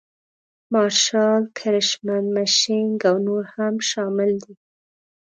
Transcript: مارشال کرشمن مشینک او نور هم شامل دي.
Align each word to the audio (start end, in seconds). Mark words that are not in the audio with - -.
مارشال 0.71 1.41
کرشمن 1.57 2.25
مشینک 2.35 3.01
او 3.09 3.17
نور 3.25 3.43
هم 3.55 3.73
شامل 3.89 4.31
دي. 4.43 4.53